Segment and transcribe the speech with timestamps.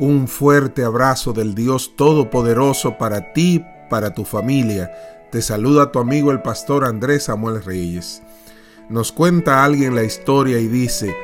[0.00, 4.90] Un fuerte abrazo del Dios Todopoderoso para ti, para tu familia.
[5.30, 8.22] Te saluda tu amigo el pastor Andrés Samuel Reyes.
[8.88, 11.14] Nos cuenta alguien la historia y dice,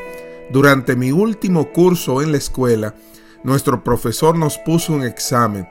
[0.50, 2.94] durante mi último curso en la escuela,
[3.44, 5.66] nuestro profesor nos puso un examen.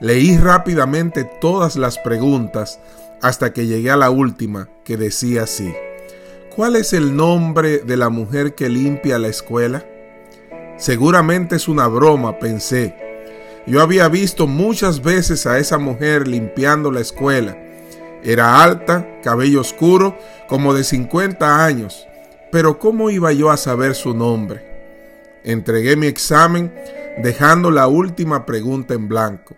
[0.00, 2.78] Leí rápidamente todas las preguntas
[3.20, 5.74] hasta que llegué a la última, que decía así.
[6.54, 9.84] ¿Cuál es el nombre de la mujer que limpia la escuela?
[10.76, 12.96] Seguramente es una broma, pensé.
[13.66, 17.56] Yo había visto muchas veces a esa mujer limpiando la escuela.
[18.22, 20.18] Era alta, cabello oscuro,
[20.48, 22.06] como de 50 años.
[22.50, 24.74] Pero ¿cómo iba yo a saber su nombre?
[25.44, 26.74] Entregué mi examen
[27.22, 29.54] dejando la última pregunta en blanco.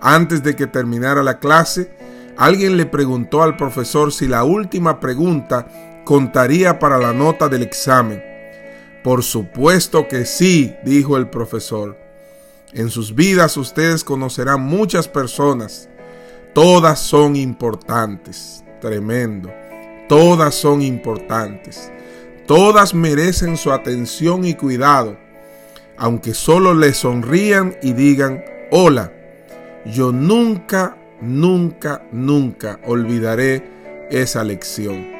[0.00, 1.90] Antes de que terminara la clase,
[2.36, 5.66] alguien le preguntó al profesor si la última pregunta
[6.04, 8.22] contaría para la nota del examen.
[9.02, 11.96] Por supuesto que sí, dijo el profesor.
[12.72, 15.88] En sus vidas ustedes conocerán muchas personas.
[16.52, 18.64] Todas son importantes.
[18.80, 19.50] Tremendo.
[20.08, 21.90] Todas son importantes.
[22.46, 25.16] Todas merecen su atención y cuidado.
[25.96, 29.12] Aunque solo le sonrían y digan hola.
[29.84, 35.17] Yo nunca, nunca, nunca olvidaré esa lección.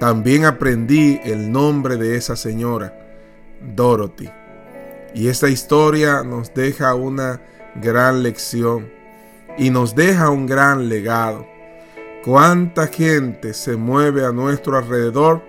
[0.00, 2.96] También aprendí el nombre de esa señora
[3.60, 4.30] Dorothy.
[5.12, 7.42] Y esta historia nos deja una
[7.74, 8.90] gran lección
[9.58, 11.46] y nos deja un gran legado.
[12.24, 15.42] Cuánta gente se mueve a nuestro alrededor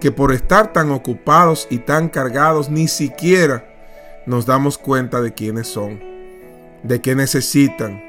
[0.00, 3.68] que por estar tan ocupados y tan cargados ni siquiera
[4.26, 6.00] nos damos cuenta de quiénes son,
[6.84, 8.00] de qué necesitan.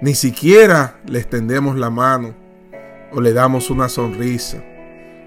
[0.00, 2.32] Ni siquiera les tendemos la mano
[3.12, 4.62] o le damos una sonrisa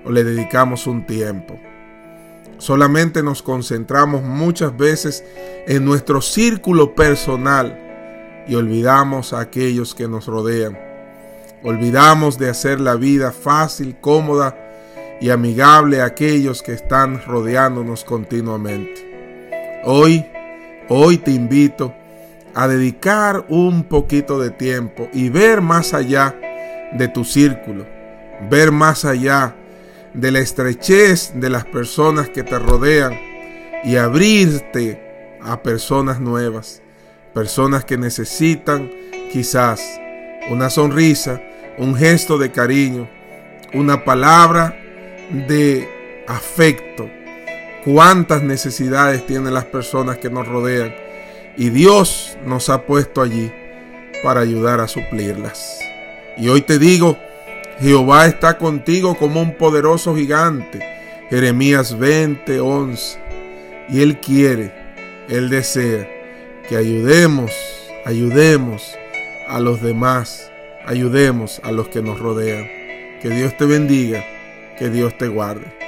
[0.05, 1.59] o le dedicamos un tiempo.
[2.57, 5.23] Solamente nos concentramos muchas veces
[5.67, 7.77] en nuestro círculo personal
[8.47, 10.77] y olvidamos a aquellos que nos rodean.
[11.63, 14.57] Olvidamos de hacer la vida fácil, cómoda
[15.19, 19.81] y amigable a aquellos que están rodeándonos continuamente.
[19.83, 20.25] Hoy,
[20.89, 21.93] hoy te invito
[22.55, 26.35] a dedicar un poquito de tiempo y ver más allá
[26.93, 27.85] de tu círculo,
[28.49, 29.55] ver más allá
[30.17, 33.19] de la estrechez de las personas que te rodean
[33.83, 36.81] y abrirte a personas nuevas,
[37.35, 38.89] personas que necesitan
[39.31, 39.79] quizás
[40.49, 41.39] una sonrisa,
[41.77, 43.07] un gesto de cariño,
[43.75, 44.75] una palabra
[45.47, 45.87] de
[46.27, 47.07] afecto.
[47.85, 50.95] Cuántas necesidades tienen las personas que nos rodean
[51.57, 53.51] y Dios nos ha puesto allí
[54.23, 55.79] para ayudar a suplirlas.
[56.37, 57.19] Y hoy te digo,
[57.79, 60.79] Jehová está contigo como un poderoso gigante.
[61.29, 63.19] Jeremías 20, 11.
[63.89, 64.73] Y Él quiere,
[65.29, 66.07] Él desea
[66.67, 67.51] que ayudemos,
[68.05, 68.97] ayudemos
[69.47, 70.51] a los demás,
[70.85, 72.67] ayudemos a los que nos rodean.
[73.21, 74.23] Que Dios te bendiga,
[74.77, 75.86] que Dios te guarde.